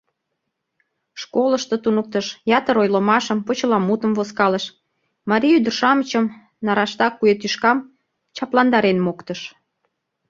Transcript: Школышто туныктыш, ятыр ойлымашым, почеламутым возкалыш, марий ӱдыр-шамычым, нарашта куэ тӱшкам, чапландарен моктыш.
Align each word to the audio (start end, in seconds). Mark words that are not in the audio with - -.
Школышто 1.21 1.75
туныктыш, 1.83 2.25
ятыр 2.57 2.75
ойлымашым, 2.81 3.39
почеламутым 3.47 4.11
возкалыш, 4.17 4.65
марий 5.29 5.55
ӱдыр-шамычым, 5.57 6.25
нарашта 6.65 7.07
куэ 7.17 7.33
тӱшкам, 7.41 7.77
чапландарен 8.35 8.97
моктыш. 9.05 9.41